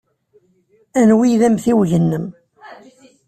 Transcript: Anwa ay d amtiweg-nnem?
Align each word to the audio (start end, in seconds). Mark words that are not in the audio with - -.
Anwa 0.99 1.23
ay 1.27 1.35
d 1.39 1.41
amtiweg-nnem? 1.47 2.25